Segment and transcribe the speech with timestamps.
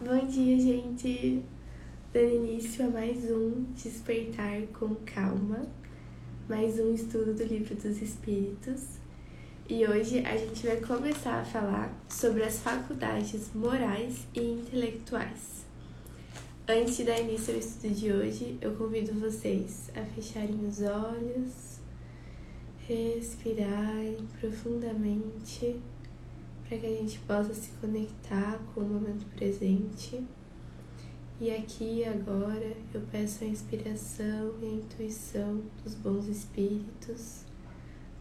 [0.00, 1.42] Bom dia, gente!
[2.12, 5.66] Dando início a mais um Despertar com Calma,
[6.48, 9.00] mais um estudo do Livro dos Espíritos.
[9.68, 15.66] E hoje a gente vai começar a falar sobre as faculdades morais e intelectuais.
[16.68, 21.80] Antes de dar início ao estudo de hoje, eu convido vocês a fecharem os olhos,
[22.86, 25.74] respirarem profundamente
[26.68, 30.22] para que a gente possa se conectar com o momento presente.
[31.40, 37.44] E aqui agora eu peço a inspiração e a intuição dos bons espíritos,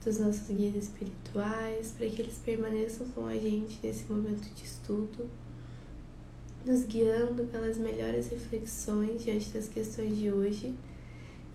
[0.04, 5.30] dos nossos guias espirituais, para que eles permaneçam com a gente nesse momento de estudo,
[6.66, 10.74] nos guiando pelas melhores reflexões diante das questões de hoje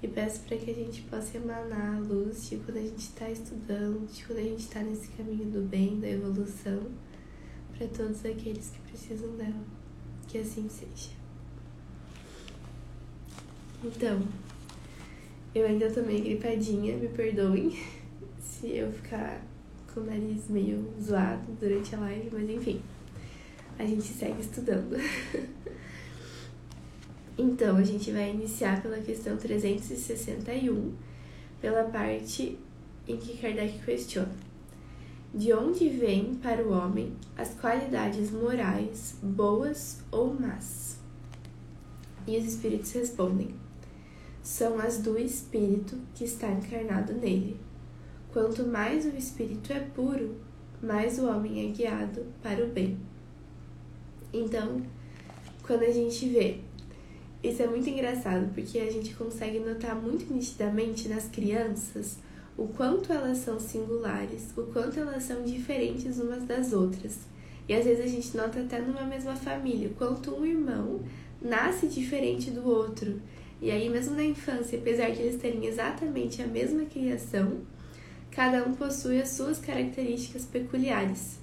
[0.02, 3.30] e peço para que a gente possa emanar a luz de quando a gente está
[3.30, 6.90] estudando, de quando a gente está nesse caminho do bem, da evolução,
[7.76, 9.64] para todos aqueles que precisam dela.
[10.26, 11.10] Que assim seja.
[13.84, 14.20] Então,
[15.54, 17.78] eu ainda tô meio gripadinha, me perdoem
[18.42, 19.40] se eu ficar
[19.94, 22.82] com o nariz meio zoado durante a live, mas enfim,
[23.78, 24.96] a gente segue estudando.
[27.36, 30.92] Então, a gente vai iniciar pela questão 361,
[31.60, 32.58] pela parte
[33.08, 34.34] em que Kardec questiona:
[35.34, 40.98] De onde vêm para o homem as qualidades morais, boas ou más?
[42.26, 43.54] E os espíritos respondem:
[44.42, 47.56] São as do espírito que está encarnado nele.
[48.32, 50.36] Quanto mais o espírito é puro,
[50.82, 52.98] mais o homem é guiado para o bem.
[54.32, 54.82] Então,
[55.62, 56.60] quando a gente vê
[57.42, 62.18] isso é muito engraçado porque a gente consegue notar muito nitidamente nas crianças
[62.56, 67.20] o quanto elas são singulares, o quanto elas são diferentes umas das outras.
[67.68, 71.00] E às vezes a gente nota até numa mesma família, quanto um irmão
[71.40, 73.20] nasce diferente do outro.
[73.60, 77.60] E aí, mesmo na infância, apesar de eles terem exatamente a mesma criação,
[78.30, 81.41] cada um possui as suas características peculiares.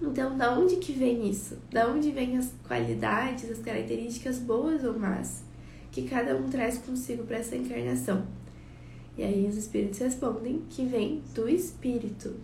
[0.00, 1.56] Então, da onde que vem isso?
[1.70, 5.42] Da onde vêm as qualidades, as características boas ou más
[5.90, 8.26] que cada um traz consigo para essa encarnação?
[9.16, 12.34] E aí os espíritos respondem que vem do espírito.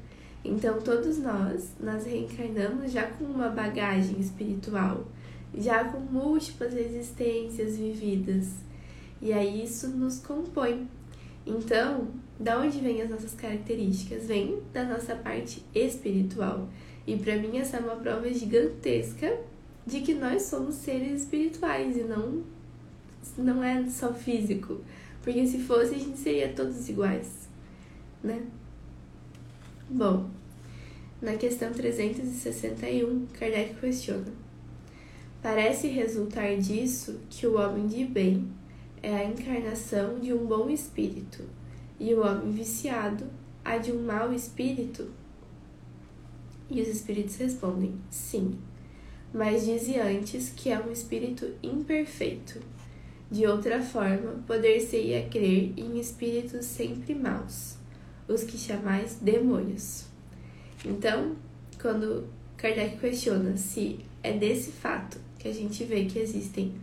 [0.44, 5.06] Então, todos nós, nós reencarnamos já com uma bagagem espiritual,
[5.54, 8.48] já com múltiplas existências vividas.
[9.20, 10.88] E aí isso nos compõe.
[11.46, 12.08] Então,
[12.40, 14.26] da onde vêm as nossas características?
[14.26, 16.68] Vem da nossa parte espiritual.
[17.06, 19.38] E para mim essa é uma prova gigantesca
[19.86, 22.42] de que nós somos seres espirituais e não
[23.38, 24.80] não é só físico,
[25.22, 27.48] porque se fosse a gente seria todos iguais,
[28.22, 28.42] né?
[29.88, 30.28] Bom,
[31.20, 34.32] na questão 361, Kardec questiona:
[35.40, 38.48] Parece resultar disso que o homem de bem
[39.00, 41.44] é a encarnação de um bom espírito
[42.00, 43.24] e o homem viciado
[43.64, 45.21] a de um mau espírito?
[46.72, 48.58] E os espíritos respondem: sim.
[49.32, 52.60] Mas dizem antes que é um espírito imperfeito.
[53.30, 57.76] De outra forma, poder-se-ia crer em espíritos sempre maus,
[58.26, 60.04] os que chamais demônios.
[60.84, 61.36] Então,
[61.80, 66.74] quando Kardec questiona se é desse fato que a gente vê que existem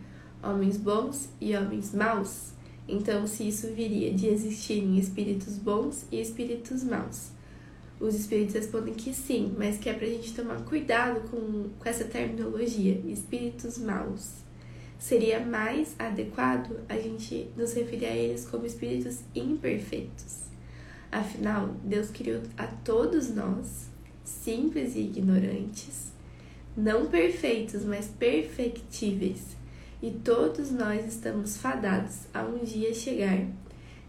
[0.44, 2.52] homens bons e homens maus,
[2.88, 7.32] então se isso viria de existirem espíritos bons e espíritos maus
[8.00, 12.06] os espíritos respondem que sim, mas que é pra gente tomar cuidado com, com essa
[12.06, 14.36] terminologia, espíritos maus.
[14.98, 20.44] Seria mais adequado a gente nos referir a eles como espíritos imperfeitos.
[21.12, 23.88] Afinal, Deus criou a todos nós,
[24.24, 26.14] simples e ignorantes,
[26.78, 29.58] não perfeitos, mas perfectíveis.
[30.02, 33.46] E todos nós estamos fadados a um dia chegar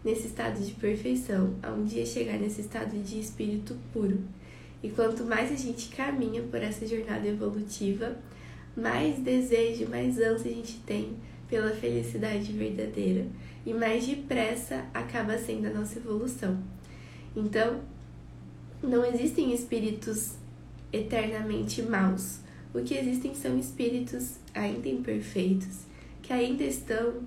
[0.03, 4.19] nesse estado de perfeição, a um dia chegar nesse estado de espírito puro.
[4.83, 8.17] E quanto mais a gente caminha por essa jornada evolutiva,
[8.75, 11.15] mais desejo, mais ânsia a gente tem
[11.47, 13.27] pela felicidade verdadeira
[13.65, 16.57] e mais depressa acaba sendo a nossa evolução.
[17.35, 17.81] Então,
[18.81, 20.33] não existem espíritos
[20.91, 22.39] eternamente maus.
[22.73, 25.81] O que existem são espíritos ainda imperfeitos,
[26.21, 27.21] que ainda estão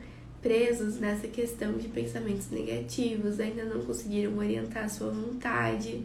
[0.44, 6.04] presos nessa questão de pensamentos negativos, ainda não conseguiram orientar a sua vontade,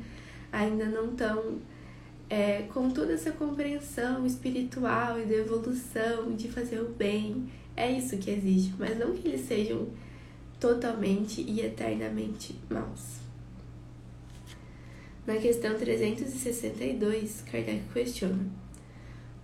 [0.50, 1.58] ainda não estão
[2.30, 7.50] é, com toda essa compreensão espiritual e de evolução, de fazer o bem.
[7.76, 9.90] É isso que existe, mas não que eles sejam
[10.58, 13.20] totalmente e eternamente maus.
[15.28, 18.46] Na questão 362, Kardec questiona: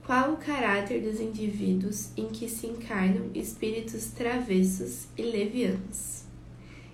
[0.06, 6.25] Qual o caráter dos indivíduos em que se encarnam espíritos travessos e levianos?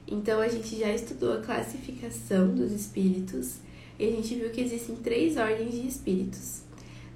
[0.07, 3.57] Então, a gente já estudou a classificação dos espíritos
[3.99, 6.61] e a gente viu que existem três ordens de espíritos.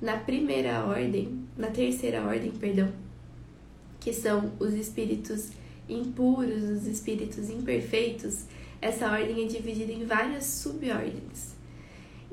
[0.01, 2.91] Na primeira ordem, na terceira ordem, perdão,
[3.97, 5.47] que são os espíritos
[5.87, 8.43] impuros, os espíritos imperfeitos,
[8.81, 11.55] essa ordem é dividida em várias subordens.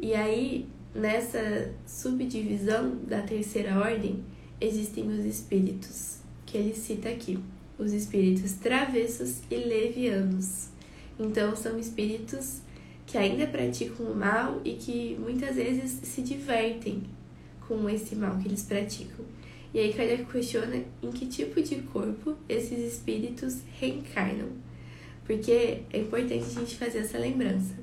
[0.01, 4.23] E aí, nessa subdivisão da terceira ordem,
[4.61, 7.39] existem os espíritos, que ele cita aqui,
[7.79, 10.69] os espíritos travessos e levianos.
[11.19, 12.61] Então, são espíritos
[13.07, 17.03] que ainda praticam o mal e que muitas vezes se divertem
[17.67, 19.25] com esse mal que eles praticam.
[19.75, 24.49] E aí Kardec questiona em que tipo de corpo esses espíritos reencarnam.
[25.25, 27.82] Porque é importante a gente fazer essa lembrança.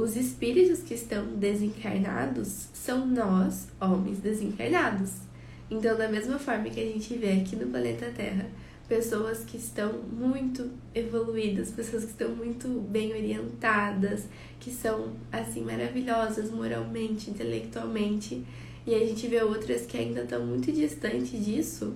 [0.00, 5.12] Os espíritos que estão desencarnados são nós, homens desencarnados.
[5.70, 8.48] Então, da mesma forma que a gente vê aqui no planeta Terra
[8.88, 14.24] pessoas que estão muito evoluídas, pessoas que estão muito bem orientadas,
[14.58, 18.42] que são assim maravilhosas moralmente, intelectualmente,
[18.86, 21.92] e a gente vê outras que ainda estão muito distantes disso.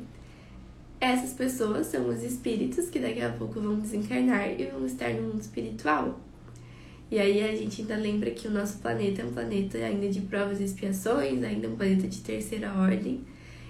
[1.00, 5.22] Essas pessoas são os espíritos que daqui a pouco vão desencarnar e vão estar no
[5.22, 6.20] mundo espiritual.
[7.14, 10.20] E aí a gente ainda lembra que o nosso planeta é um planeta ainda de
[10.22, 13.20] provas e expiações, ainda um planeta de terceira ordem.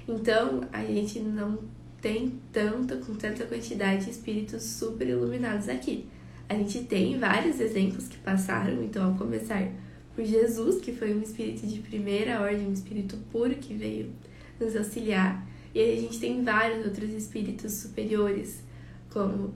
[0.08, 1.58] Então, a gente não
[2.00, 6.06] tem tanta, com tanta quantidade de espíritos super iluminados aqui.
[6.48, 9.70] A gente tem vários exemplos que passaram, então, ao começar
[10.16, 14.10] por Jesus, que foi um espírito de primeira ordem, um espírito puro que veio
[14.58, 15.46] nos auxiliar.
[15.74, 18.62] E aí a gente tem vários outros espíritos superiores,
[19.10, 19.54] como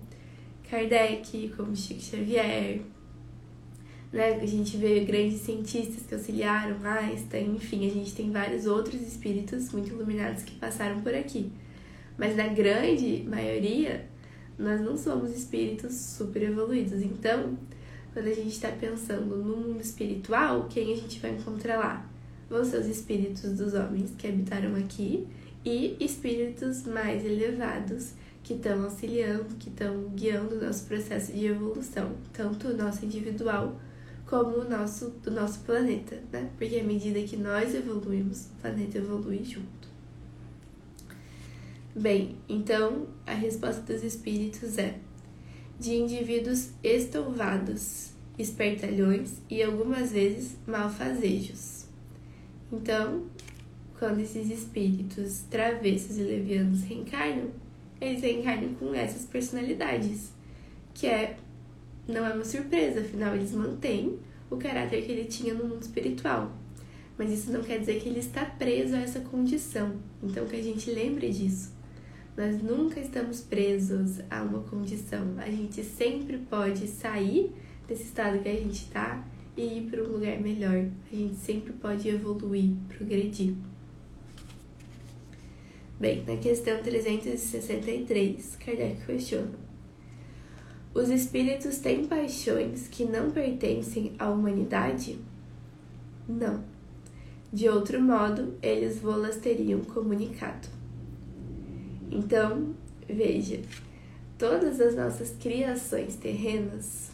[0.69, 2.83] Kardec, como Chico Xavier,
[4.13, 4.35] né?
[4.41, 9.71] A gente vê grandes cientistas que auxiliaram, Einstein, enfim, a gente tem vários outros espíritos
[9.73, 11.51] muito iluminados que passaram por aqui.
[12.17, 14.07] Mas na grande maioria,
[14.59, 17.01] nós não somos espíritos super evoluídos.
[17.03, 17.57] Então,
[18.13, 22.11] quando a gente está pensando no mundo espiritual, quem a gente vai encontrar lá?
[22.51, 25.29] Vão ser os espíritos dos homens que habitaram aqui
[25.65, 28.13] e espíritos mais elevados
[28.43, 33.79] que estão auxiliando, que estão guiando o nosso processo de evolução, tanto o nosso individual
[34.29, 36.51] como o nosso, do nosso planeta, né?
[36.59, 39.89] Porque à medida que nós evoluímos, o planeta evolui junto.
[41.97, 44.99] Bem, então a resposta dos espíritos é
[45.81, 51.87] de indivíduos estouvados, espertalhões e algumas vezes malfazejos.
[52.71, 53.25] Então,
[53.99, 57.49] quando esses espíritos travessos e levianos reencarnam,
[57.99, 60.33] eles reencarnam com essas personalidades,
[60.93, 61.39] que é
[62.09, 64.19] não é uma surpresa, afinal eles mantêm
[64.51, 66.51] o caráter que ele tinha no mundo espiritual.
[67.19, 69.97] Mas isso não quer dizer que ele está preso a essa condição.
[70.23, 71.77] Então que a gente lembre disso.
[72.37, 75.35] Nós nunca estamos presos a uma condição.
[75.39, 77.53] A gente sempre pode sair
[77.87, 79.25] desse estado que a gente está
[79.57, 80.87] e ir para um lugar melhor.
[81.13, 83.55] A gente sempre pode evoluir, progredir.
[85.99, 89.68] Bem, na questão 363, Kardec questiona:
[90.95, 95.19] Os espíritos têm paixões que não pertencem à humanidade?
[96.29, 96.65] Não.
[97.53, 100.69] De outro modo, eles vô-las teriam comunicado.
[102.11, 102.75] Então,
[103.09, 103.61] veja,
[104.37, 107.11] todas as nossas criações terrenas,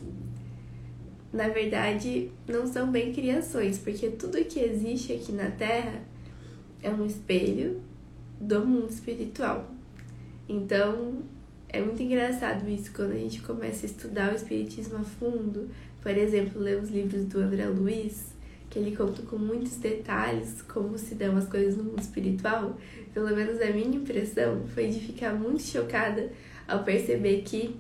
[1.32, 6.02] na verdade, não são bem criações, porque tudo que existe aqui na Terra
[6.82, 7.80] é um espelho
[8.40, 9.68] do mundo espiritual.
[10.48, 11.22] Então,
[11.74, 15.68] é muito engraçado isso quando a gente começa a estudar o Espiritismo a fundo,
[16.00, 18.32] por exemplo, ler os livros do André Luiz,
[18.70, 22.78] que ele conta com muitos detalhes como se dão as coisas no mundo espiritual,
[23.12, 26.30] pelo menos a minha impressão foi de ficar muito chocada
[26.68, 27.76] ao perceber que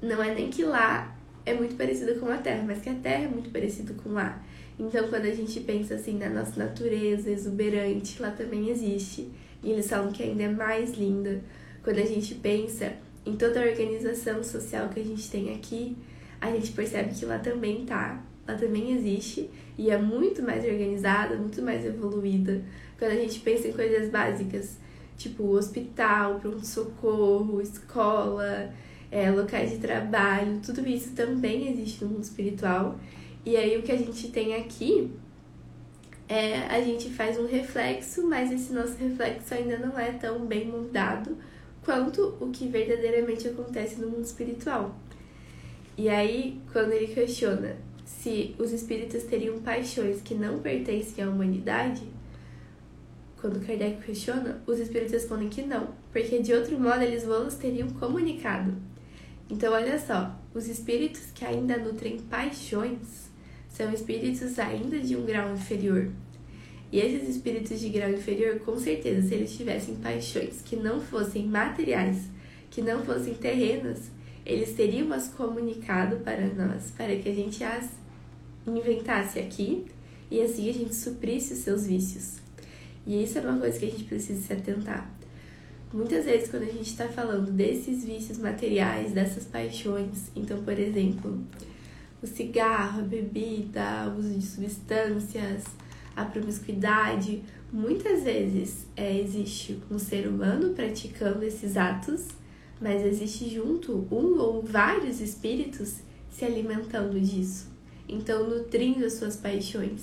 [0.00, 1.14] não é nem que lá
[1.44, 4.42] é muito parecido com a Terra, mas que a Terra é muito parecido com lá.
[4.78, 9.30] Então, quando a gente pensa assim na nossa natureza exuberante, lá também existe.
[9.62, 11.40] E eles falam que ainda é mais linda.
[11.82, 12.92] Quando a gente pensa
[13.24, 15.96] em toda a organização social que a gente tem aqui,
[16.40, 19.48] a gente percebe que lá também tá ela também existe
[19.78, 22.62] e é muito mais organizada, muito mais evoluída.
[22.98, 24.78] Quando a gente pensa em coisas básicas,
[25.16, 28.72] tipo hospital, pronto-socorro, escola,
[29.10, 32.98] é, locais de trabalho, tudo isso também existe no mundo espiritual.
[33.44, 35.10] E aí o que a gente tem aqui
[36.28, 40.66] é a gente faz um reflexo, mas esse nosso reflexo ainda não é tão bem
[40.66, 41.36] moldado
[41.84, 44.96] quanto o que verdadeiramente acontece no mundo espiritual.
[45.96, 52.02] E aí, quando ele questiona se os espíritos teriam paixões que não pertencem à humanidade,
[53.40, 57.88] quando Kardec questiona, os espíritos respondem que não, porque de outro modo eles vos teriam
[57.90, 58.74] comunicado.
[59.50, 63.28] Então, olha só, os espíritos que ainda nutrem paixões
[63.68, 66.08] são espíritos ainda de um grau inferior.
[66.92, 71.46] E esses espíritos de grau inferior, com certeza, se eles tivessem paixões que não fossem
[71.46, 72.28] materiais,
[72.70, 74.10] que não fossem terrenas,
[74.44, 77.88] eles teriam as comunicado para nós, para que a gente as
[78.66, 79.86] inventasse aqui
[80.30, 82.36] e assim a gente suprisse os seus vícios.
[83.06, 85.10] E isso é uma coisa que a gente precisa se atentar.
[85.92, 91.42] Muitas vezes, quando a gente está falando desses vícios materiais, dessas paixões, então, por exemplo,
[92.22, 95.64] o cigarro, a bebida, o uso de substâncias,
[96.14, 97.42] a promiscuidade,
[97.72, 102.28] muitas vezes é, existe um ser humano praticando esses atos,
[102.80, 106.00] mas existe junto um ou vários espíritos
[106.30, 107.70] se alimentando disso,
[108.08, 110.02] então nutrindo as suas paixões.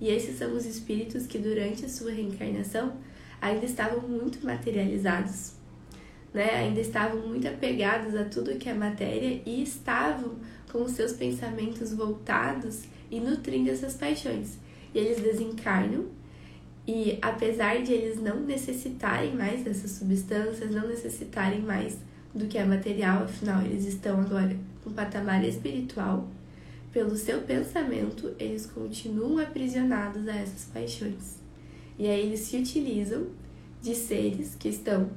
[0.00, 2.96] E esses são os espíritos que durante a sua reencarnação
[3.40, 5.54] ainda estavam muito materializados,
[6.32, 6.50] né?
[6.56, 10.36] Ainda estavam muito apegados a tudo que é matéria e estavam
[10.70, 14.58] com os seus pensamentos voltados e nutrindo essas paixões.
[14.94, 16.06] E eles desencarnam
[16.88, 21.98] e apesar de eles não necessitarem mais dessas substâncias, não necessitarem mais
[22.34, 26.26] do que é material, afinal eles estão agora no patamar espiritual,
[26.90, 31.36] pelo seu pensamento, eles continuam aprisionados a essas paixões.
[31.98, 33.26] E aí eles se utilizam
[33.82, 35.10] de seres que estão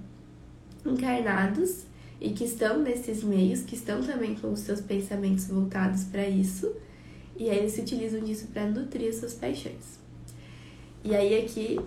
[0.85, 1.85] encarnados
[2.19, 6.75] e que estão nesses meios, que estão também com os seus pensamentos voltados para isso,
[7.41, 9.99] e aí eles se utilizam disso para nutrir as suas paixões.
[11.03, 11.79] E aí aqui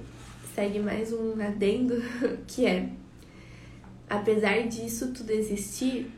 [0.55, 1.95] segue mais um adendo
[2.49, 2.91] que é
[4.09, 6.11] apesar disso tudo existir,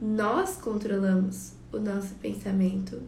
[0.00, 3.02] nós controlamos o nosso pensamento,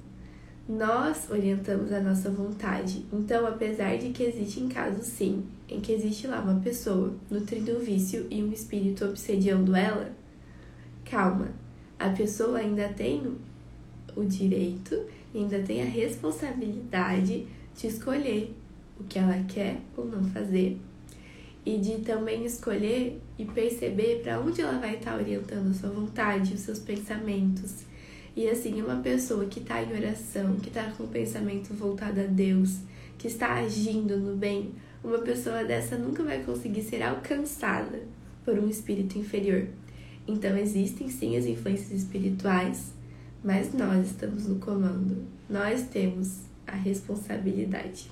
[0.68, 3.06] nós orientamos a nossa vontade.
[3.12, 7.78] Então, apesar de que existem casos, sim, em que existe lá uma pessoa nutrindo um
[7.78, 10.10] vício e um espírito obsediando ela,
[11.04, 11.50] calma,
[11.98, 13.36] a pessoa ainda tem
[14.16, 15.06] o direito,
[15.38, 18.54] ainda tem a responsabilidade de escolher
[18.98, 20.78] o que ela quer ou não fazer
[21.64, 26.54] e de também escolher e perceber para onde ela vai estar orientando a sua vontade,
[26.54, 27.84] os seus pensamentos
[28.36, 32.24] e assim, uma pessoa que está em oração, que está com o pensamento voltado a
[32.24, 32.80] Deus,
[33.16, 38.02] que está agindo no bem, uma pessoa dessa nunca vai conseguir ser alcançada
[38.44, 39.66] por um espírito inferior.
[40.28, 42.92] Então, existem sim as influências espirituais,
[43.46, 48.10] mas nós estamos no comando, nós temos a responsabilidade.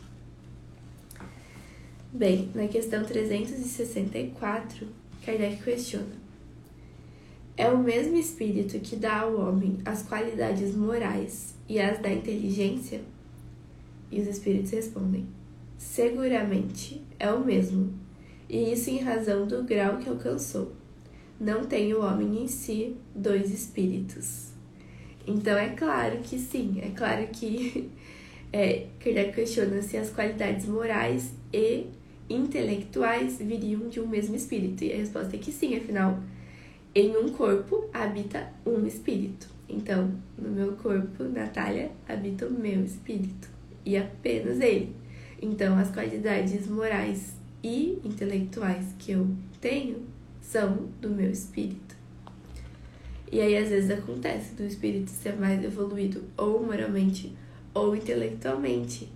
[2.12, 4.86] Bem, na questão 364,
[5.26, 6.22] Kardec questiona:
[7.56, 13.00] é o mesmo espírito que dá ao homem as qualidades morais e as da inteligência?
[14.12, 15.26] E os espíritos respondem:
[15.76, 17.92] Seguramente é o mesmo,
[18.48, 20.76] e isso em razão do grau que alcançou.
[21.40, 24.53] Não tem o homem em si dois espíritos.
[25.26, 27.90] Então é claro que sim, é claro que
[28.52, 31.86] é, Kardec questiona se as qualidades morais e
[32.28, 34.84] intelectuais viriam de um mesmo espírito.
[34.84, 36.18] E a resposta é que sim, afinal
[36.94, 39.48] em um corpo habita um espírito.
[39.68, 43.48] Então, no meu corpo, Natália, habita o meu espírito
[43.84, 44.94] e apenas ele.
[45.42, 49.26] Então, as qualidades morais e intelectuais que eu
[49.60, 50.04] tenho
[50.40, 51.93] são do meu espírito.
[53.34, 57.36] E aí, às vezes, acontece do espírito ser mais evoluído ou moralmente
[57.74, 59.08] ou intelectualmente.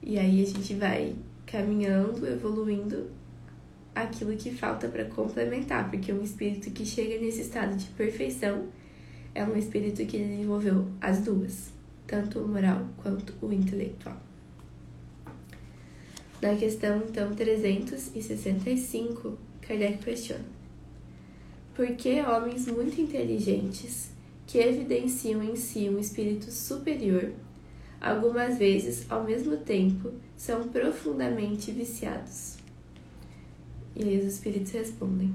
[0.00, 3.10] E aí, a gente vai caminhando, evoluindo
[3.92, 8.68] aquilo que falta para complementar, porque um espírito que chega nesse estado de perfeição
[9.34, 11.72] é um espírito que desenvolveu as duas,
[12.06, 14.22] tanto o moral quanto o intelectual.
[16.40, 20.57] Na questão, então, 365, Kardec questiona:
[21.78, 24.10] Por que homens muito inteligentes,
[24.48, 27.30] que evidenciam em si um espírito superior,
[28.00, 32.56] algumas vezes, ao mesmo tempo, são profundamente viciados?
[33.94, 35.32] E aí os espíritos respondem: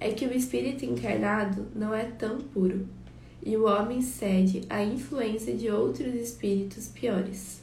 [0.00, 2.88] É que o espírito encarnado não é tão puro,
[3.40, 7.62] e o homem cede à influência de outros espíritos piores.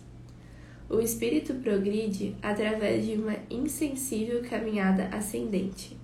[0.89, 5.97] O espírito progride através de uma insensível caminhada ascendente,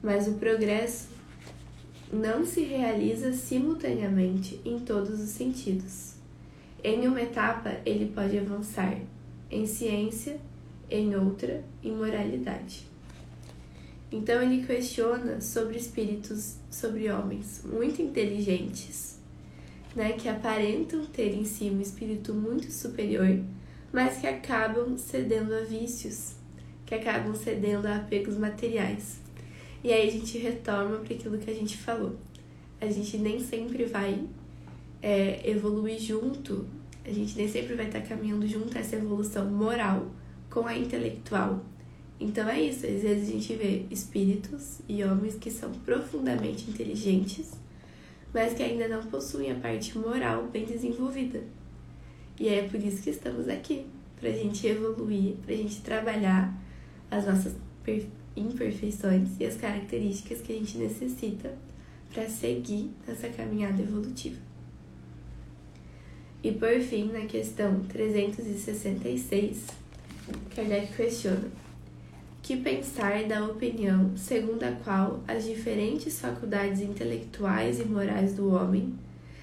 [0.00, 1.13] mas o progresso
[2.14, 6.14] não se realiza simultaneamente em todos os sentidos.
[6.82, 8.98] Em uma etapa, ele pode avançar
[9.50, 10.38] em ciência,
[10.90, 12.86] em outra, em moralidade.
[14.12, 19.18] Então ele questiona sobre espíritos, sobre homens muito inteligentes,
[19.96, 23.40] né, que aparentam ter em si um espírito muito superior,
[23.92, 26.34] mas que acabam cedendo a vícios,
[26.86, 29.23] que acabam cedendo a apegos materiais.
[29.84, 32.16] E aí a gente retoma para aquilo que a gente falou.
[32.80, 34.24] A gente nem sempre vai
[35.02, 36.66] é, evoluir junto,
[37.04, 40.06] a gente nem sempre vai estar caminhando junto a essa evolução moral
[40.48, 41.62] com a intelectual.
[42.18, 47.52] Então é isso, às vezes a gente vê espíritos e homens que são profundamente inteligentes,
[48.32, 51.42] mas que ainda não possuem a parte moral bem desenvolvida.
[52.40, 53.84] E é por isso que estamos aqui,
[54.18, 56.56] para a gente evoluir, para a gente trabalhar
[57.10, 57.54] as nossas
[58.36, 61.56] imperfeições e as características que a gente necessita
[62.12, 64.40] para seguir nessa caminhada evolutiva.
[66.42, 69.66] E por fim, na questão 366,
[70.54, 71.50] Kardec questiona:
[72.42, 78.94] que pensar da opinião segundo a qual as diferentes faculdades intelectuais e morais do homem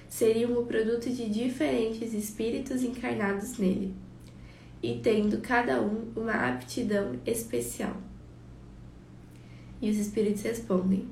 [0.08, 3.92] seriam o produto de diferentes espíritos encarnados nele,
[4.80, 7.96] e tendo cada um uma aptidão especial.
[9.82, 11.06] E os espíritos respondem: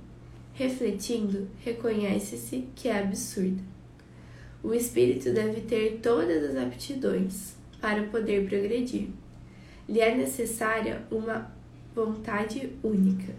[0.55, 3.61] refletindo, reconhece-se que é absurdo.
[4.63, 9.09] O espírito deve ter todas as aptidões para poder progredir.
[9.89, 11.51] Lhe é necessária uma
[11.95, 13.35] vontade única.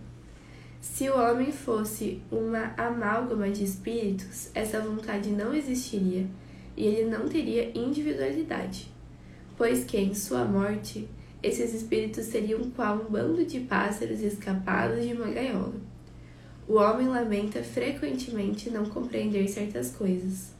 [0.81, 6.25] Se o homem fosse uma amálgama de espíritos, essa vontade não existiria
[6.75, 8.91] e ele não teria individualidade,
[9.55, 11.07] pois que em sua morte
[11.41, 15.73] esses espíritos seriam qual um bando de pássaros escapados de uma gaiola.
[16.67, 20.53] O homem lamenta frequentemente não compreender certas coisas,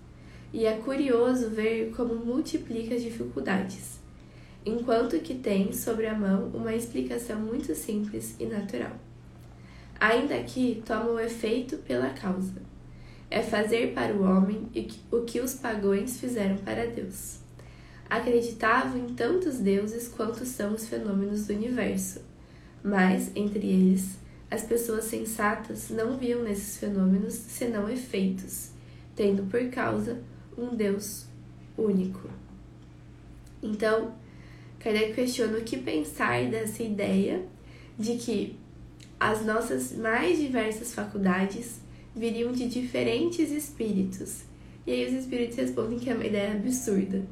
[0.54, 4.02] e é curioso ver como multiplica as dificuldades
[4.66, 8.92] enquanto que tem sobre a mão uma explicação muito simples e natural.
[10.00, 12.62] Ainda aqui toma o efeito pela causa.
[13.30, 14.68] É fazer para o homem
[15.12, 17.41] o que os pagões fizeram para Deus.
[18.12, 22.20] Acreditavam em tantos deuses quanto são os fenômenos do universo,
[22.84, 24.18] mas, entre eles,
[24.50, 28.72] as pessoas sensatas não viam nesses fenômenos senão efeitos,
[29.16, 30.22] tendo por causa
[30.58, 31.26] um Deus
[31.78, 32.30] único.
[33.64, 34.14] Então,
[34.78, 37.46] Kardec questiona o que pensar dessa ideia
[37.98, 38.60] de que
[39.18, 41.80] as nossas mais diversas faculdades
[42.14, 44.42] viriam de diferentes espíritos.
[44.86, 47.24] E aí os espíritos respondem que é uma ideia absurda.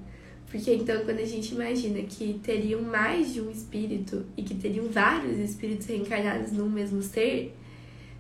[0.50, 4.88] Porque então quando a gente imagina que teriam mais de um espírito e que teriam
[4.88, 7.56] vários espíritos reencarnados num mesmo ser,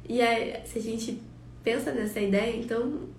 [0.08, 0.18] e
[0.66, 1.20] se a gente
[1.64, 3.10] pensa nessa ideia, então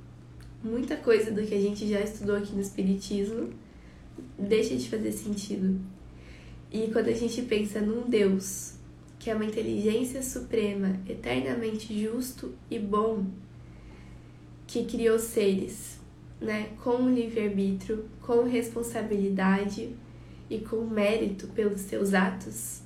[0.62, 3.50] muita coisa do que a gente já estudou aqui no espiritismo
[4.38, 5.80] deixa de fazer sentido.
[6.72, 8.74] E quando a gente pensa num Deus
[9.18, 13.26] que é uma inteligência suprema, eternamente justo e bom,
[14.66, 15.99] que criou seres,
[16.40, 19.90] né, com livre-arbítrio, com responsabilidade
[20.48, 22.81] e com mérito pelos seus atos.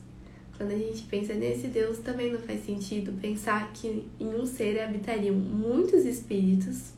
[0.56, 4.80] Quando a gente pensa nesse Deus, também não faz sentido pensar que em um ser
[4.80, 6.92] habitariam muitos espíritos,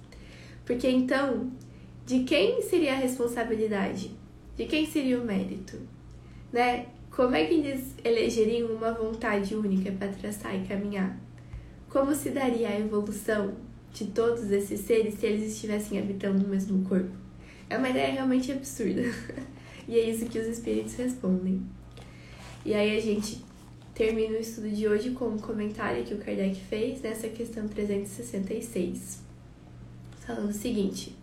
[0.65, 1.51] porque então,
[2.05, 4.11] de quem seria a responsabilidade?
[4.57, 5.79] De quem seria o mérito?
[6.53, 6.87] né?
[7.11, 11.19] Como é que eles elegeriam uma vontade única para traçar e caminhar?
[11.89, 13.55] Como se daria a evolução
[13.97, 17.17] de todos esses seres se eles estivessem habitando o mesmo corpo?
[17.69, 19.03] É uma ideia realmente absurda.
[19.89, 21.63] e é isso que os espíritos respondem.
[22.63, 23.43] E aí a gente
[23.95, 29.23] termina o estudo de hoje com um comentário que o Kardec fez nessa questão 366,
[30.21, 31.17] falando o seguinte: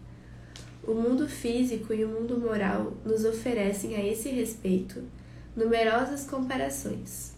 [0.83, 5.03] O mundo físico e o mundo moral nos oferecem a esse respeito
[5.55, 7.33] numerosas comparações.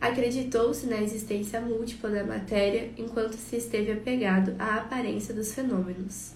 [0.00, 6.34] Acreditou-se na existência múltipla da matéria enquanto se esteve apegado à aparência dos fenômenos.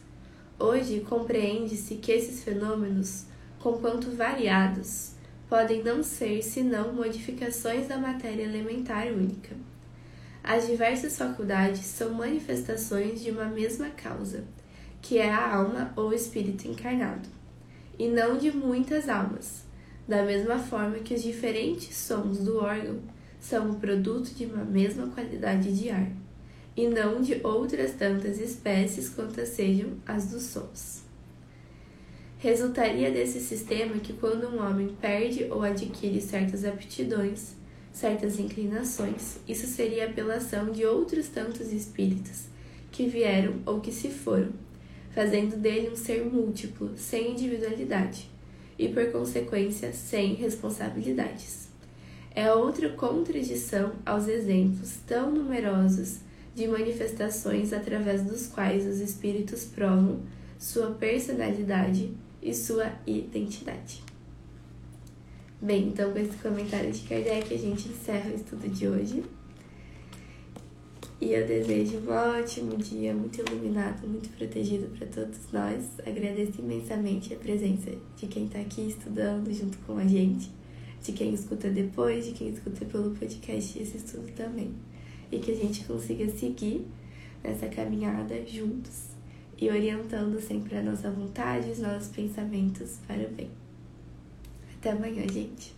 [0.59, 3.27] Hoje compreende-se que esses fenômenos,
[3.61, 5.13] conquanto variados,
[5.49, 9.55] podem não ser senão modificações da matéria elementar única.
[10.43, 14.43] As diversas faculdades são manifestações de uma mesma causa,
[15.01, 17.29] que é a alma ou espírito encarnado,
[17.97, 19.63] e não de muitas almas,
[20.09, 22.99] da mesma forma que os diferentes sons do órgão
[23.43, 26.09] são o produto de uma mesma qualidade de ar,
[26.77, 31.03] e não de outras tantas espécies quantas sejam as dos sons.
[32.39, 37.55] Resultaria desse sistema que quando um homem perde ou adquire certas aptidões,
[37.93, 42.45] certas inclinações, isso seria apelação de outros tantos espíritos
[42.93, 44.53] que vieram ou que se foram,
[45.13, 48.31] fazendo dele um ser múltiplo, sem individualidade
[48.79, 51.72] e, por consequência, sem responsabilidades.
[52.35, 56.21] É outra contradição aos exemplos tão numerosos
[56.55, 60.21] de manifestações através dos quais os espíritos provam
[60.59, 64.03] sua personalidade e sua identidade.
[65.61, 69.23] Bem, então com esse comentário de Kardec a gente encerra o estudo de hoje.
[71.21, 76.01] E eu desejo um ótimo dia, muito iluminado, muito protegido para todos nós.
[76.01, 80.51] Agradeço imensamente a presença de quem está aqui estudando junto com a gente,
[81.03, 84.73] de quem escuta depois, de quem escuta pelo podcast esse estudo também.
[85.31, 86.87] E que a gente consiga seguir
[87.43, 89.13] nessa caminhada juntos
[89.59, 93.51] e orientando sempre a nossa vontade, os nossos pensamentos para o bem.
[94.77, 95.75] Até amanhã, gente.